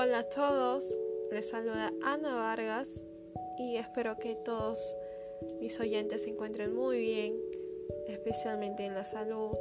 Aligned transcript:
Hola 0.00 0.18
a 0.20 0.28
todos, 0.28 0.96
les 1.32 1.48
saluda 1.48 1.92
Ana 2.04 2.36
Vargas 2.36 3.04
y 3.58 3.78
espero 3.78 4.16
que 4.16 4.36
todos 4.36 4.78
mis 5.60 5.80
oyentes 5.80 6.22
se 6.22 6.30
encuentren 6.30 6.72
muy 6.72 7.00
bien, 7.00 7.34
especialmente 8.06 8.84
en 8.84 8.94
la 8.94 9.02
salud. 9.02 9.56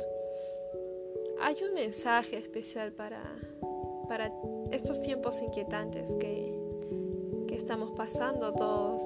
Hay 1.42 1.56
un 1.68 1.74
mensaje 1.74 2.38
especial 2.38 2.92
para, 2.92 3.24
para 4.08 4.32
estos 4.70 5.02
tiempos 5.02 5.42
inquietantes 5.42 6.16
que, 6.20 6.54
que 7.48 7.56
estamos 7.56 7.94
pasando 7.98 8.54
todos. 8.54 9.02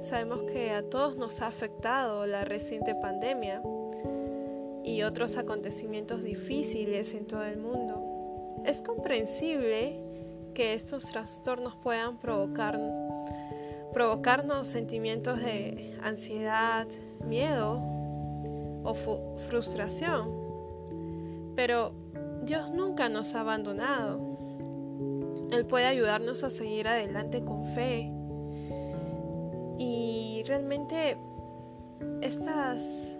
Sabemos 0.00 0.42
que 0.50 0.72
a 0.72 0.82
todos 0.82 1.16
nos 1.16 1.42
ha 1.42 1.46
afectado 1.46 2.26
la 2.26 2.44
reciente 2.44 2.96
pandemia 2.96 3.62
y 4.82 5.04
otros 5.04 5.36
acontecimientos 5.36 6.24
difíciles 6.24 7.14
en 7.14 7.28
todo 7.28 7.44
el 7.44 7.58
mundo. 7.58 8.09
Es 8.64 8.82
comprensible 8.82 9.96
que 10.54 10.74
estos 10.74 11.06
trastornos 11.06 11.76
puedan 11.76 12.18
provocar, 12.18 12.78
provocarnos 13.92 14.68
sentimientos 14.68 15.40
de 15.40 15.98
ansiedad, 16.02 16.86
miedo 17.24 17.80
o 18.84 18.94
frustración. 19.48 20.30
Pero 21.56 21.92
Dios 22.42 22.70
nunca 22.70 23.08
nos 23.08 23.34
ha 23.34 23.40
abandonado. 23.40 24.20
Él 25.50 25.66
puede 25.66 25.86
ayudarnos 25.86 26.44
a 26.44 26.50
seguir 26.50 26.86
adelante 26.88 27.42
con 27.44 27.64
fe. 27.66 28.12
Y 29.78 30.42
realmente 30.46 31.16
estas 32.22 33.16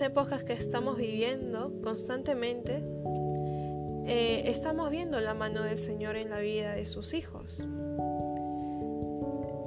épocas 0.00 0.44
que 0.44 0.54
estamos 0.54 0.96
viviendo 0.96 1.72
constantemente 1.82 2.82
eh, 4.06 4.42
estamos 4.46 4.90
viendo 4.90 5.20
la 5.20 5.34
mano 5.34 5.62
del 5.62 5.78
Señor 5.78 6.16
en 6.16 6.30
la 6.30 6.40
vida 6.40 6.74
de 6.74 6.84
sus 6.84 7.14
hijos. 7.14 7.62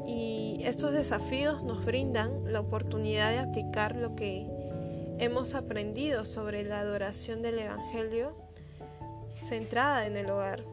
Y 0.05 0.61
estos 0.63 0.93
desafíos 0.93 1.63
nos 1.63 1.85
brindan 1.85 2.51
la 2.51 2.59
oportunidad 2.59 3.31
de 3.31 3.39
aplicar 3.39 3.95
lo 3.95 4.15
que 4.15 4.45
hemos 5.19 5.55
aprendido 5.55 6.25
sobre 6.25 6.63
la 6.63 6.79
adoración 6.79 7.41
del 7.41 7.59
Evangelio 7.59 8.35
centrada 9.41 10.05
en 10.05 10.17
el 10.17 10.29
hogar. 10.29 10.63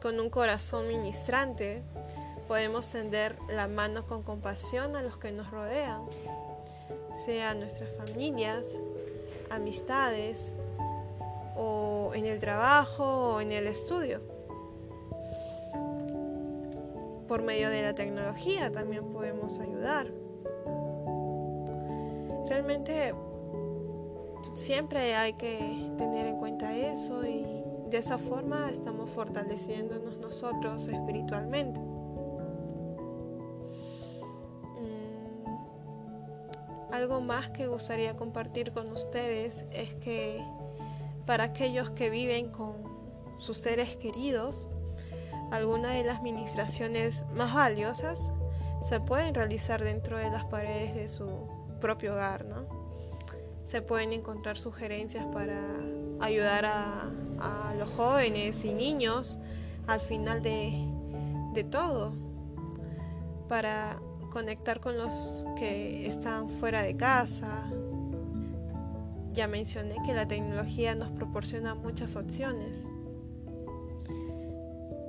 Con 0.00 0.18
un 0.20 0.30
corazón 0.30 0.88
ministrante 0.88 1.82
podemos 2.46 2.88
tender 2.90 3.36
la 3.48 3.68
mano 3.68 4.06
con 4.06 4.22
compasión 4.22 4.96
a 4.96 5.02
los 5.02 5.18
que 5.18 5.32
nos 5.32 5.50
rodean, 5.50 6.02
sea 7.12 7.54
nuestras 7.54 7.90
familias, 7.96 8.66
amistades, 9.50 10.54
o 11.58 12.12
en 12.14 12.24
el 12.24 12.38
trabajo 12.38 13.34
o 13.34 13.40
en 13.40 13.52
el 13.52 13.66
estudio. 13.66 14.20
Por 17.26 17.42
medio 17.42 17.68
de 17.68 17.82
la 17.82 17.94
tecnología 17.94 18.70
también 18.70 19.04
podemos 19.12 19.58
ayudar. 19.58 20.06
Realmente 22.48 23.12
siempre 24.54 25.14
hay 25.14 25.34
que 25.34 25.58
tener 25.98 26.26
en 26.26 26.38
cuenta 26.38 26.74
eso 26.74 27.26
y 27.26 27.44
de 27.90 27.98
esa 27.98 28.18
forma 28.18 28.70
estamos 28.70 29.10
fortaleciéndonos 29.10 30.16
nosotros 30.18 30.88
espiritualmente. 30.88 31.80
Mm, 34.80 35.44
algo 36.92 37.20
más 37.20 37.50
que 37.50 37.66
gustaría 37.66 38.16
compartir 38.16 38.72
con 38.72 38.90
ustedes 38.92 39.64
es 39.70 39.94
que 39.94 40.40
para 41.28 41.44
aquellos 41.44 41.90
que 41.90 42.08
viven 42.08 42.48
con 42.48 42.72
sus 43.36 43.58
seres 43.58 43.96
queridos. 43.96 44.66
Algunas 45.50 45.92
de 45.92 46.02
las 46.02 46.22
ministraciones 46.22 47.26
más 47.34 47.52
valiosas 47.52 48.32
se 48.82 48.98
pueden 48.98 49.34
realizar 49.34 49.84
dentro 49.84 50.16
de 50.16 50.30
las 50.30 50.46
paredes 50.46 50.94
de 50.94 51.06
su 51.06 51.28
propio 51.82 52.14
hogar, 52.14 52.46
¿no? 52.46 52.64
Se 53.62 53.82
pueden 53.82 54.14
encontrar 54.14 54.56
sugerencias 54.56 55.26
para 55.26 55.60
ayudar 56.20 56.64
a, 56.64 57.12
los 57.78 57.90
jóvenes 57.90 58.64
y 58.64 58.72
niños 58.72 59.38
al 59.86 60.00
final 60.00 60.40
de, 60.40 60.88
de 61.52 61.62
todo, 61.62 62.14
para 63.48 64.00
conectar 64.30 64.80
con 64.80 64.96
los 64.96 65.46
que 65.56 66.06
están 66.06 66.48
fuera 66.48 66.82
de 66.82 66.96
casa, 66.96 67.70
ya 69.38 69.46
mencioné 69.46 69.94
que 70.04 70.14
la 70.14 70.26
tecnología 70.26 70.96
nos 70.96 71.12
proporciona 71.12 71.72
muchas 71.76 72.16
opciones. 72.16 72.88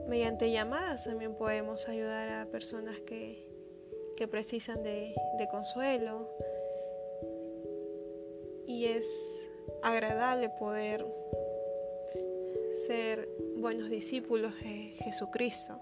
Mediante 0.07 0.51
llamadas 0.51 1.05
también 1.05 1.33
podemos 1.33 1.87
ayudar 1.89 2.29
a 2.29 2.45
personas 2.45 2.99
que, 3.01 3.47
precisan 4.29 4.83
de, 4.83 5.15
de 5.39 5.47
consuelo 5.49 6.29
y 8.67 8.85
es 8.85 9.49
agradable 9.81 10.49
poder 10.59 11.03
ser 12.85 13.27
buenos 13.55 13.89
discípulos 13.89 14.53
de 14.61 14.93
Jesucristo. 14.99 15.79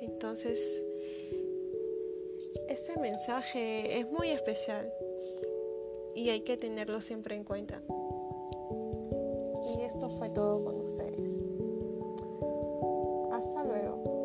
Entonces, 0.00 0.84
este 2.68 2.98
mensaje 2.98 4.00
es 4.00 4.10
muy 4.10 4.30
especial 4.30 4.92
y 6.14 6.30
hay 6.30 6.42
que 6.42 6.56
tenerlo 6.56 7.00
siempre 7.00 7.34
en 7.34 7.44
cuenta. 7.44 7.82
Y 9.62 9.82
esto 9.82 10.10
fue 10.18 10.30
todo 10.30 10.64
con 10.64 10.80
ustedes. 10.80 11.48
Hasta 13.32 13.64
luego. 13.64 14.19